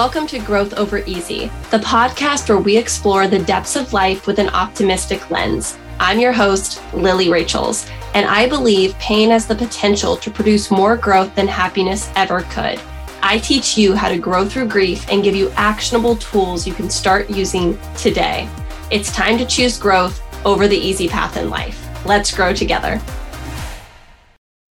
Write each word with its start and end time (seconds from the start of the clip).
Welcome 0.00 0.26
to 0.28 0.38
Growth 0.38 0.72
Over 0.78 1.04
Easy, 1.04 1.50
the 1.70 1.76
podcast 1.76 2.48
where 2.48 2.56
we 2.56 2.74
explore 2.74 3.28
the 3.28 3.44
depths 3.44 3.76
of 3.76 3.92
life 3.92 4.26
with 4.26 4.38
an 4.38 4.48
optimistic 4.48 5.30
lens. 5.30 5.76
I'm 5.98 6.18
your 6.18 6.32
host, 6.32 6.80
Lily 6.94 7.28
Rachels, 7.28 7.86
and 8.14 8.24
I 8.26 8.48
believe 8.48 8.94
pain 8.94 9.28
has 9.28 9.46
the 9.46 9.54
potential 9.54 10.16
to 10.16 10.30
produce 10.30 10.70
more 10.70 10.96
growth 10.96 11.34
than 11.34 11.46
happiness 11.46 12.10
ever 12.16 12.40
could. 12.44 12.80
I 13.22 13.40
teach 13.40 13.76
you 13.76 13.94
how 13.94 14.08
to 14.08 14.16
grow 14.16 14.48
through 14.48 14.68
grief 14.68 15.06
and 15.10 15.22
give 15.22 15.36
you 15.36 15.50
actionable 15.50 16.16
tools 16.16 16.66
you 16.66 16.72
can 16.72 16.88
start 16.88 17.28
using 17.28 17.78
today. 17.98 18.48
It's 18.90 19.12
time 19.12 19.36
to 19.36 19.44
choose 19.44 19.76
growth 19.76 20.22
over 20.46 20.66
the 20.66 20.78
easy 20.78 21.08
path 21.08 21.36
in 21.36 21.50
life. 21.50 21.86
Let's 22.06 22.34
grow 22.34 22.54
together. 22.54 23.02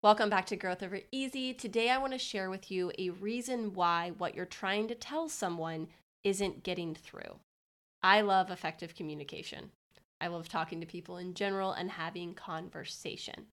Welcome 0.01 0.31
back 0.31 0.47
to 0.47 0.57
Growth 0.57 0.85
Over 0.85 1.01
Easy. 1.11 1.53
Today, 1.53 1.91
I 1.91 1.99
want 1.99 2.13
to 2.13 2.21
share 2.21 2.51
with 2.51 2.71
you 2.71 2.93
a 2.97 3.11
reason 3.11 3.75
why 3.75 4.13
what 4.17 4.37
you're 4.37 4.47
trying 4.47 4.87
to 4.87 4.95
tell 4.95 5.29
someone 5.29 5.89
isn't 6.23 6.63
getting 6.63 6.95
through. 6.95 7.41
I 8.01 8.21
love 8.21 8.53
effective 8.53 8.95
communication. 8.95 9.73
I 10.21 10.29
love 10.29 10.49
talking 10.49 10.81
to 10.81 10.87
people 10.87 11.17
in 11.17 11.35
general 11.35 11.73
and 11.73 11.91
having 11.91 12.35
conversation. 12.35 13.47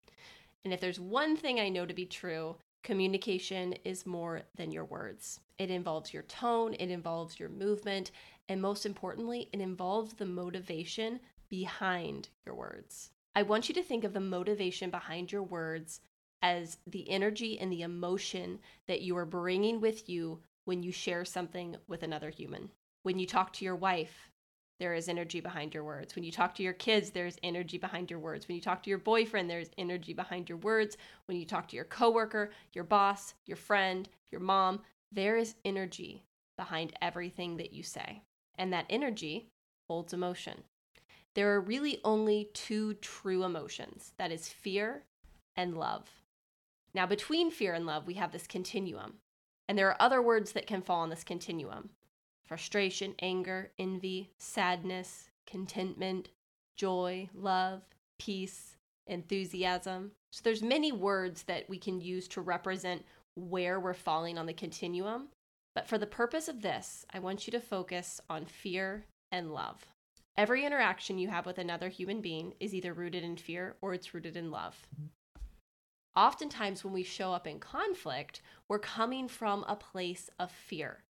And 0.63 0.71
if 0.71 0.79
there's 0.79 0.99
one 0.99 1.35
thing 1.35 1.59
I 1.59 1.67
know 1.67 1.83
to 1.83 1.95
be 1.95 2.05
true, 2.05 2.57
communication 2.83 3.73
is 3.83 4.05
more 4.05 4.43
than 4.55 4.71
your 4.71 4.85
words. 4.85 5.39
It 5.57 5.71
involves 5.71 6.13
your 6.13 6.23
tone, 6.23 6.75
it 6.75 6.91
involves 6.91 7.39
your 7.39 7.49
movement, 7.49 8.11
and 8.49 8.61
most 8.61 8.85
importantly, 8.85 9.49
it 9.51 9.61
involves 9.61 10.13
the 10.13 10.27
motivation 10.27 11.21
behind 11.49 12.29
your 12.45 12.53
words. 12.53 13.09
I 13.35 13.41
want 13.41 13.67
you 13.67 13.73
to 13.73 13.83
think 13.83 14.03
of 14.03 14.13
the 14.13 14.19
motivation 14.19 14.91
behind 14.91 15.31
your 15.31 15.41
words 15.41 16.01
as 16.45 16.77
the 16.85 17.09
energy 17.09 17.57
and 17.57 17.71
the 17.71 17.81
emotion 17.81 18.59
that 18.87 19.01
you 19.01 19.17
are 19.17 19.25
bringing 19.25 19.81
with 19.81 20.07
you 20.07 20.39
when 20.65 20.83
you 20.83 20.91
share 20.91 21.25
something 21.25 21.75
with 21.87 22.03
another 22.03 22.29
human. 22.29 22.69
When 23.01 23.17
you 23.17 23.25
talk 23.25 23.51
to 23.53 23.65
your 23.65 23.75
wife, 23.75 24.29
there 24.79 24.93
is 24.93 25.09
energy 25.09 25.39
behind 25.39 25.73
your 25.73 25.83
words. 25.83 26.13
When 26.13 26.23
you 26.23 26.31
talk 26.31 26.53
to 26.55 26.63
your 26.63 26.73
kids, 26.73 27.09
there's 27.09 27.39
energy 27.41 27.79
behind 27.79 28.11
your 28.11 28.19
words. 28.19 28.47
When 28.47 28.53
you 28.53 28.61
talk 28.61 28.83
to 28.83 28.91
your 28.91 28.99
boyfriend, 28.99 29.49
there's 29.49 29.71
energy 29.79 30.13
behind 30.13 30.47
your 30.47 30.59
words. 30.59 30.97
When 31.25 31.35
you 31.35 31.45
talk 31.45 31.67
to 31.69 31.75
your 31.75 31.85
coworker, 31.85 32.51
your 32.73 32.83
boss, 32.83 33.33
your 33.47 33.57
friend, 33.57 34.07
your 34.29 34.41
mom, 34.41 34.81
there 35.11 35.37
is 35.37 35.55
energy 35.65 36.25
behind 36.57 36.93
everything 37.01 37.57
that 37.57 37.73
you 37.73 37.81
say. 37.81 38.21
And 38.59 38.71
that 38.71 38.85
energy 38.87 39.47
holds 39.89 40.13
emotion. 40.13 40.61
There 41.33 41.51
are 41.55 41.61
really 41.61 42.01
only 42.03 42.51
two 42.53 42.93
true 42.95 43.43
emotions 43.43 44.13
that 44.19 44.31
is 44.31 44.47
fear 44.47 45.05
and 45.55 45.75
love. 45.75 46.07
Now, 46.95 47.05
between 47.05 47.51
fear 47.51 47.73
and 47.73 47.85
love, 47.85 48.07
we 48.07 48.13
have 48.13 48.31
this 48.31 48.47
continuum. 48.47 49.15
And 49.67 49.77
there 49.77 49.89
are 49.89 50.01
other 50.01 50.21
words 50.21 50.53
that 50.53 50.65
can 50.65 50.81
fall 50.81 51.01
on 51.01 51.09
this 51.09 51.25
continuum 51.25 51.89
frustration, 52.45 53.15
anger, 53.21 53.71
envy, 53.79 54.31
sadness, 54.37 55.29
contentment, 55.45 56.29
joy, 56.77 57.27
love, 57.33 57.81
peace, 58.19 58.77
enthusiasm. 59.07 60.11
So 60.31 60.41
there's 60.43 60.61
many 60.61 60.91
words 60.91 61.43
that 61.43 61.67
we 61.67 61.79
can 61.79 61.99
use 61.99 62.27
to 62.29 62.41
represent 62.41 63.03
where 63.35 63.79
we're 63.79 63.95
falling 63.95 64.37
on 64.37 64.45
the 64.45 64.53
continuum. 64.53 65.29
But 65.73 65.87
for 65.87 65.97
the 65.97 66.07
purpose 66.07 66.47
of 66.47 66.61
this, 66.61 67.05
I 67.13 67.19
want 67.19 67.47
you 67.47 67.51
to 67.51 67.59
focus 67.59 68.21
on 68.29 68.45
fear 68.45 69.05
and 69.31 69.51
love. 69.51 69.85
Every 70.37 70.65
interaction 70.65 71.17
you 71.17 71.29
have 71.29 71.47
with 71.47 71.57
another 71.57 71.89
human 71.89 72.21
being 72.21 72.53
is 72.59 72.73
either 72.73 72.93
rooted 72.93 73.23
in 73.23 73.37
fear 73.37 73.75
or 73.81 73.93
it's 73.93 74.13
rooted 74.13 74.37
in 74.37 74.51
love 74.51 74.87
oftentimes 76.15 76.83
when 76.83 76.93
we 76.93 77.03
show 77.03 77.33
up 77.33 77.47
in 77.47 77.59
conflict, 77.59 78.41
we're 78.67 78.79
coming 78.79 79.27
from 79.27 79.65
a 79.67 79.75
place 79.75 80.29
of 80.39 80.51
fear, 80.51 81.03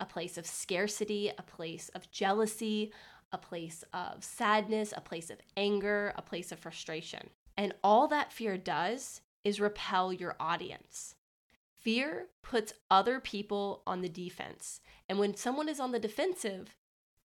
a 0.00 0.06
place 0.06 0.38
of 0.38 0.46
scarcity, 0.46 1.30
a 1.38 1.42
place 1.42 1.88
of 1.94 2.10
jealousy, 2.10 2.92
a 3.32 3.38
place 3.38 3.84
of 3.92 4.22
sadness, 4.22 4.92
a 4.96 5.00
place 5.00 5.30
of 5.30 5.38
anger, 5.56 6.12
a 6.16 6.22
place 6.22 6.52
of 6.52 6.58
frustration. 6.58 7.30
And 7.56 7.74
all 7.82 8.08
that 8.08 8.32
fear 8.32 8.56
does 8.56 9.20
is 9.44 9.60
repel 9.60 10.12
your 10.12 10.36
audience. 10.38 11.14
Fear 11.80 12.26
puts 12.42 12.72
other 12.90 13.20
people 13.20 13.82
on 13.86 14.00
the 14.00 14.08
defense. 14.08 14.80
And 15.08 15.18
when 15.18 15.36
someone 15.36 15.68
is 15.68 15.78
on 15.78 15.92
the 15.92 16.00
defensive, 16.00 16.74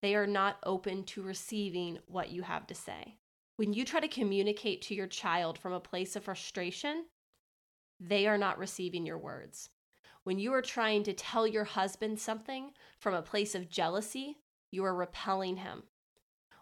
they 0.01 0.15
are 0.15 0.27
not 0.27 0.57
open 0.63 1.03
to 1.05 1.21
receiving 1.21 1.99
what 2.05 2.29
you 2.29 2.43
have 2.43 2.67
to 2.67 2.75
say. 2.75 3.17
When 3.55 3.73
you 3.73 3.85
try 3.85 3.99
to 3.99 4.07
communicate 4.07 4.81
to 4.83 4.95
your 4.95 5.07
child 5.07 5.57
from 5.57 5.73
a 5.73 5.79
place 5.79 6.15
of 6.15 6.23
frustration, 6.23 7.05
they 8.01 8.25
are 8.27 8.37
not 8.37 8.57
receiving 8.57 9.05
your 9.05 9.19
words. 9.19 9.69
When 10.23 10.39
you 10.39 10.53
are 10.53 10.61
trying 10.61 11.03
to 11.03 11.13
tell 11.13 11.47
your 11.47 11.63
husband 11.63 12.19
something 12.19 12.71
from 12.99 13.13
a 13.13 13.21
place 13.21 13.55
of 13.55 13.69
jealousy, 13.69 14.37
you 14.71 14.83
are 14.83 14.95
repelling 14.95 15.57
him. 15.57 15.83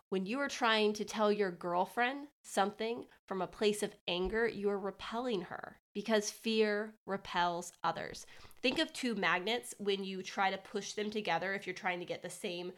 When 0.10 0.26
you 0.26 0.40
are 0.40 0.50
trying 0.50 0.94
to 0.94 1.06
tell 1.06 1.32
your 1.32 1.52
girlfriend 1.52 2.28
something 2.42 3.06
from 3.28 3.42
a 3.42 3.48
place 3.48 3.84
of 3.84 3.96
anger, 4.08 4.48
you 4.48 4.70
are 4.70 4.80
repelling 4.80 5.42
her 5.42 5.78
because 5.94 6.32
fear 6.32 6.96
repels 7.06 7.74
others. 7.84 8.26
Think 8.62 8.80
of 8.80 8.92
two 8.92 9.16
magnets 9.16 9.76
when 9.78 10.04
you 10.04 10.24
try 10.24 10.50
to 10.50 10.58
push 10.58 10.94
them 10.94 11.12
together, 11.12 11.54
if 11.54 11.68
you're 11.68 11.74
trying 11.76 12.00
to 12.00 12.06
get 12.06 12.24
the 12.24 12.30
same, 12.30 12.72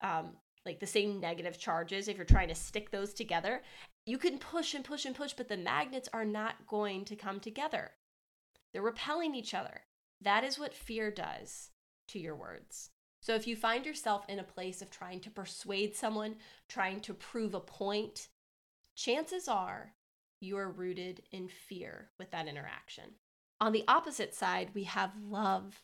um, 0.00 0.30
like 0.64 0.80
the 0.80 0.86
same 0.86 1.20
negative 1.20 1.58
charges, 1.58 2.08
if 2.08 2.16
you're 2.16 2.24
trying 2.24 2.48
to 2.48 2.54
stick 2.54 2.90
those 2.90 3.12
together, 3.12 3.62
you 4.06 4.16
can 4.16 4.38
push 4.38 4.72
and 4.74 4.84
push 4.84 5.04
and 5.04 5.14
push, 5.14 5.34
but 5.34 5.48
the 5.48 5.56
magnets 5.56 6.08
are 6.14 6.24
not 6.24 6.66
going 6.66 7.04
to 7.04 7.16
come 7.16 7.38
together. 7.38 7.90
They're 8.72 8.82
repelling 8.82 9.34
each 9.34 9.54
other. 9.54 9.82
That 10.20 10.44
is 10.44 10.58
what 10.58 10.74
fear 10.74 11.10
does 11.10 11.70
to 12.08 12.18
your 12.18 12.34
words. 12.34 12.90
So 13.20 13.34
if 13.34 13.46
you 13.46 13.56
find 13.56 13.84
yourself 13.84 14.24
in 14.28 14.38
a 14.38 14.44
place 14.44 14.80
of 14.80 14.90
trying 14.90 15.20
to 15.20 15.30
persuade 15.30 15.94
someone, 15.96 16.36
trying 16.68 17.00
to 17.00 17.14
prove 17.14 17.54
a 17.54 17.60
point, 17.60 18.28
chances 18.94 19.48
are 19.48 19.94
you 20.40 20.56
are 20.56 20.70
rooted 20.70 21.22
in 21.32 21.48
fear 21.48 22.10
with 22.18 22.30
that 22.30 22.46
interaction. 22.46 23.14
On 23.60 23.72
the 23.72 23.84
opposite 23.88 24.34
side, 24.34 24.70
we 24.74 24.84
have 24.84 25.10
love. 25.20 25.82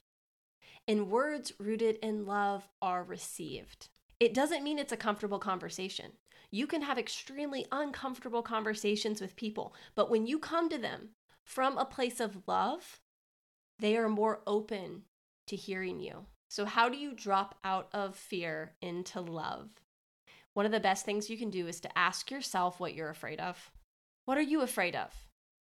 And 0.87 1.11
words 1.11 1.53
rooted 1.59 1.99
in 2.03 2.25
love 2.25 2.69
are 2.81 3.03
received. 3.03 3.89
It 4.21 4.33
doesn't 4.33 4.63
mean 4.63 4.79
it's 4.79 4.93
a 4.93 4.97
comfortable 4.97 5.41
conversation. 5.41 6.13
You 6.51 6.69
can 6.69 6.83
have 6.83 6.99
extremely 6.99 7.67
uncomfortable 7.73 8.43
conversations 8.43 9.21
with 9.21 9.35
people, 9.35 9.75
but 9.97 10.09
when 10.09 10.27
you 10.27 10.39
come 10.39 10.69
to 10.69 10.79
them 10.79 11.11
from 11.45 11.79
a 11.79 11.85
place 11.85 12.21
of 12.21 12.49
love, 12.49 13.01
they 13.79 13.97
are 13.97 14.09
more 14.09 14.41
open 14.47 15.03
to 15.47 15.57
hearing 15.57 16.01
you. 16.01 16.27
So, 16.49 16.65
how 16.65 16.89
do 16.89 16.97
you 16.97 17.13
drop 17.13 17.59
out 17.65 17.89
of 17.93 18.17
fear 18.17 18.75
into 18.81 19.21
love? 19.21 19.71
One 20.55 20.67
of 20.67 20.73
the 20.73 20.81
best 20.81 21.05
things 21.05 21.29
you 21.29 21.37
can 21.37 21.51
do 21.51 21.67
is 21.67 21.81
to 21.81 21.99
ask 21.99 22.31
yourself 22.31 22.79
what 22.79 22.95
you're 22.95 23.11
afraid 23.11 23.41
of. 23.41 23.71
What 24.25 24.39
are 24.39 24.43
you 24.43 24.63
afraid 24.63 24.95
of? 24.97 25.13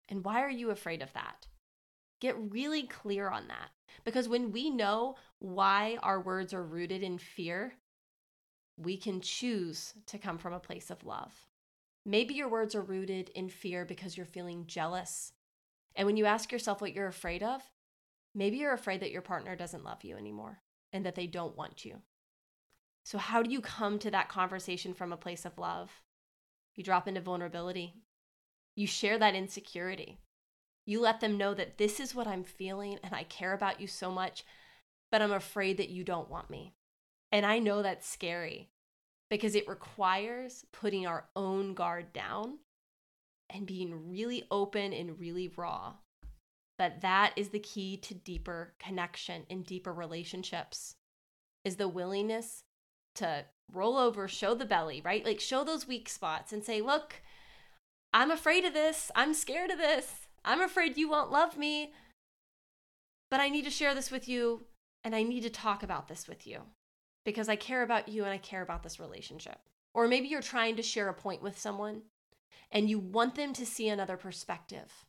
And 0.09 0.25
why 0.25 0.43
are 0.43 0.51
you 0.51 0.71
afraid 0.71 1.03
of 1.03 1.13
that? 1.15 1.47
Get 2.21 2.53
really 2.53 2.85
clear 2.85 3.29
on 3.29 3.49
that. 3.49 3.71
Because 4.05 4.29
when 4.29 4.53
we 4.53 4.71
know 4.71 5.17
why 5.39 5.99
our 6.03 6.21
words 6.21 6.53
are 6.53 6.63
rooted 6.63 7.03
in 7.03 7.19
fear, 7.19 7.75
we 8.77 8.97
can 8.97 9.21
choose 9.21 9.95
to 10.07 10.19
come 10.19 10.39
from 10.39 10.53
a 10.53 10.61
place 10.61 10.91
of 10.91 11.05
love. 11.05 11.33
Maybe 12.05 12.35
your 12.35 12.49
words 12.49 12.75
are 12.75 12.83
rooted 12.83 13.31
in 13.31 13.49
fear 13.49 13.85
because 13.85 14.17
you're 14.17 14.27
feeling 14.27 14.67
jealous 14.67 15.33
and 15.95 16.07
when 16.07 16.17
you 16.17 16.25
ask 16.25 16.53
yourself 16.53 16.81
what 16.81 16.95
you're 16.95 17.07
afraid 17.07 17.43
of, 17.43 17.63
maybe 18.35 18.57
you're 18.57 18.73
afraid 18.73 19.01
that 19.01 19.11
your 19.11 19.23
partner 19.23 19.57
doesn't 19.57 19.85
love 19.85 20.05
you 20.05 20.17
anymore 20.17 20.61
and 20.93 21.05
that 21.07 21.15
they 21.15 21.27
don't 21.27 21.57
want 21.57 21.85
you. 21.85 22.03
So, 23.05 23.19
how 23.19 23.43
do 23.43 23.51
you 23.51 23.61
come 23.61 23.99
to 24.01 24.11
that 24.11 24.29
conversation 24.29 24.95
from 24.95 25.13
a 25.13 25.17
place 25.17 25.45
of 25.45 25.59
love? 25.59 25.91
You 26.75 26.85
drop 26.85 27.09
into 27.09 27.21
vulnerability. 27.21 27.95
You 28.75 28.87
share 28.87 29.19
that 29.19 29.35
insecurity. 29.35 30.19
You 30.87 31.01
let 31.01 31.21
them 31.21 31.37
know 31.37 31.55
that 31.55 31.79
this 31.79 32.01
is 32.01 32.15
what 32.15 32.27
I'm 32.27 32.45
feeling 32.45 32.99
and 33.03 33.15
I 33.15 33.25
care 33.25 33.53
about 33.53 33.81
you 33.81 33.87
so 33.87 34.11
much, 34.11 34.45
but 35.11 35.21
I'm 35.21 35.33
afraid 35.33 35.77
that 35.77 35.91
you 35.91 36.05
don't 36.05 36.31
want 36.31 36.51
me. 36.51 36.75
And 37.31 37.47
I 37.47 37.59
know 37.59 37.83
that's 37.83 38.09
scary 38.09 38.71
because 39.31 39.55
it 39.55 39.69
requires 39.69 40.65
putting 40.73 41.07
our 41.07 41.27
own 41.37 41.75
guard 41.75 42.13
down 42.13 42.59
and 43.53 43.67
being 43.67 44.09
really 44.09 44.45
open 44.51 44.93
and 44.93 45.19
really 45.19 45.49
raw. 45.57 45.95
But 46.79 47.03
that 47.03 47.33
is 47.37 47.51
the 47.51 47.59
key 47.59 47.97
to 47.99 48.15
deeper 48.15 48.75
connection 48.79 49.45
and 49.51 49.65
deeper 49.65 49.93
relationships 49.93 50.97
is 51.65 51.77
the 51.77 51.89
willingness 51.89 52.65
to 53.17 53.45
roll 53.71 53.97
over, 53.97 54.27
show 54.27 54.55
the 54.55 54.65
belly, 54.65 55.01
right? 55.05 55.25
Like 55.25 55.41
show 55.41 55.65
those 55.65 55.87
weak 55.87 56.09
spots 56.09 56.53
and 56.53 56.65
say, 56.65 56.81
"Look, 56.81 57.23
I'm 58.13 58.31
afraid 58.31 58.65
of 58.65 58.75
this. 58.75 59.11
I'm 59.15 59.35
scared 59.35 59.71
of 59.71 59.79
this. 59.79 60.29
I'm 60.45 60.61
afraid 60.61 60.97
you 60.97 61.09
won't 61.09 61.31
love 61.31 61.57
me. 61.57 61.93
But 63.31 63.41
I 63.41 63.49
need 63.49 63.65
to 63.65 63.71
share 63.71 63.95
this 63.95 64.11
with 64.11 64.29
you 64.29 64.67
and 65.05 65.15
I 65.15 65.23
need 65.23 65.43
to 65.43 65.51
talk 65.51 65.83
about 65.83 66.09
this 66.09 66.27
with 66.29 66.47
you 66.47 66.63
because 67.25 67.49
I 67.49 67.57
care 67.57 67.83
about 67.83 68.09
you 68.09 68.25
and 68.25 68.33
I 68.33 68.39
care 68.39 68.63
about 68.63 68.83
this 68.83 68.99
relationship." 68.99 69.59
Or 69.95 70.09
maybe 70.09 70.29
you're 70.29 70.43
trying 70.43 70.77
to 70.77 70.83
share 70.83 71.09
a 71.09 71.15
point 71.15 71.43
with 71.43 71.59
someone 71.59 72.03
and 72.71 72.89
you 72.89 72.99
want 72.99 73.35
them 73.35 73.53
to 73.55 73.67
see 73.67 73.89
another 73.89 74.17
perspective. 74.17 75.05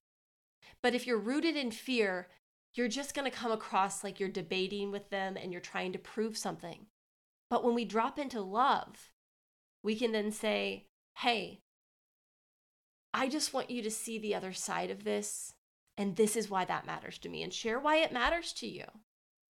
But 0.81 0.93
if 0.95 1.07
you're 1.07 1.17
rooted 1.17 1.55
in 1.55 1.71
fear, 1.71 2.27
you're 2.73 2.87
just 2.87 3.13
going 3.13 3.29
to 3.29 3.37
come 3.37 3.51
across 3.51 4.03
like 4.03 4.19
you're 4.19 4.29
debating 4.29 4.91
with 4.91 5.09
them 5.09 5.37
and 5.37 5.51
you're 5.51 5.61
trying 5.61 5.93
to 5.93 5.99
prove 5.99 6.37
something. 6.37 6.87
But 7.49 7.63
when 7.63 7.75
we 7.75 7.85
drop 7.85 8.17
into 8.17 8.41
love, 8.41 9.11
we 9.83 9.95
can 9.95 10.11
then 10.11 10.31
say, 10.31 10.87
hey, 11.19 11.61
I 13.13 13.29
just 13.29 13.53
want 13.53 13.69
you 13.69 13.81
to 13.83 13.91
see 13.91 14.17
the 14.17 14.33
other 14.33 14.53
side 14.53 14.89
of 14.89 15.03
this. 15.03 15.53
And 15.95 16.15
this 16.15 16.35
is 16.35 16.49
why 16.49 16.65
that 16.65 16.87
matters 16.87 17.19
to 17.19 17.29
me, 17.29 17.43
and 17.43 17.53
share 17.53 17.79
why 17.79 17.97
it 17.97 18.11
matters 18.11 18.51
to 18.53 18.67
you. 18.67 18.85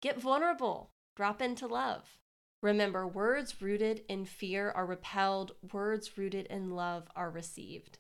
Get 0.01 0.21
vulnerable, 0.21 0.91
drop 1.15 1.41
into 1.41 1.69
love. 1.69 2.19
Remember, 2.63 3.09
words 3.09 3.61
rooted 3.61 4.03
in 4.09 4.25
fear 4.25 4.71
are 4.71 4.87
repelled, 4.87 5.51
words 5.73 6.17
rooted 6.17 6.47
in 6.47 6.71
love 6.71 7.09
are 7.17 7.29
received. 7.29 7.99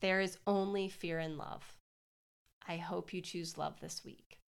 There 0.00 0.20
is 0.20 0.38
only 0.46 0.88
fear 0.88 1.18
in 1.18 1.36
love. 1.36 1.76
I 2.68 2.76
hope 2.76 3.12
you 3.12 3.20
choose 3.20 3.58
love 3.58 3.80
this 3.80 4.04
week. 4.04 4.38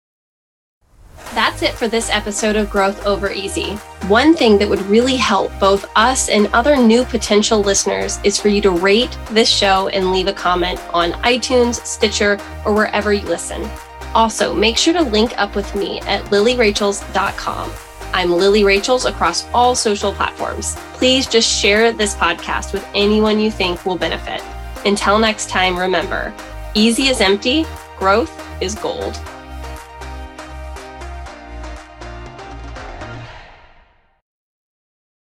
That's 1.35 1.63
it 1.63 1.75
for 1.75 1.89
this 1.89 2.11
episode 2.11 2.55
of 2.55 2.71
Growth 2.71 3.05
Over 3.07 3.33
Easy. 3.33 3.73
One 4.07 4.35
thing 4.35 4.57
that 4.59 4.69
would 4.69 4.83
really 4.83 5.17
help 5.17 5.51
both 5.59 5.91
us 5.97 6.29
and 6.29 6.47
other 6.53 6.77
new 6.77 7.05
potential 7.05 7.61
listeners 7.61 8.21
is 8.23 8.39
for 8.39 8.49
you 8.49 8.61
to 8.63 8.71
rate 8.71 9.19
this 9.33 9.49
show 9.49 9.89
and 9.89 10.13
leave 10.13 10.29
a 10.29 10.33
comment 10.33 10.81
on 10.95 11.13
iTunes, 11.25 11.85
Stitcher, 11.85 12.39
or 12.65 12.73
wherever 12.73 13.13
you 13.13 13.27
listen. 13.27 13.69
Also, 14.15 14.55
make 14.55 14.79
sure 14.79 14.95
to 14.95 15.03
link 15.03 15.37
up 15.37 15.57
with 15.57 15.75
me 15.75 16.01
at 16.03 16.23
lilyrachels.com. 16.27 17.73
I'm 18.17 18.33
Lily 18.33 18.65
Rachels 18.65 19.05
across 19.05 19.47
all 19.53 19.75
social 19.75 20.11
platforms. 20.11 20.75
Please 20.95 21.27
just 21.27 21.47
share 21.47 21.93
this 21.93 22.15
podcast 22.15 22.73
with 22.73 22.83
anyone 22.95 23.39
you 23.39 23.51
think 23.51 23.85
will 23.85 23.99
benefit. 23.99 24.43
Until 24.87 25.19
next 25.19 25.51
time, 25.51 25.79
remember 25.79 26.33
easy 26.73 27.09
is 27.09 27.21
empty, 27.21 27.67
growth 27.99 28.33
is 28.63 28.75
gold. 28.75 29.21